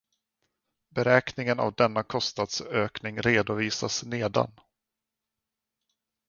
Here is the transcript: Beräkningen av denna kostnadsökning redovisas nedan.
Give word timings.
Beräkningen 0.89 1.59
av 1.59 1.73
denna 1.73 2.03
kostnadsökning 2.03 3.21
redovisas 3.21 4.03
nedan. 4.05 4.51